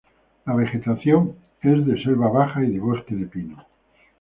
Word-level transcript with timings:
La 0.47 0.55
vegetación 0.55 1.35
es 1.61 1.85
de 1.85 2.01
selva 2.01 2.27
baja 2.29 2.63
y 2.63 2.71
de 2.71 2.79
bosque 2.79 3.13
de 3.13 3.27
pino. 3.27 3.63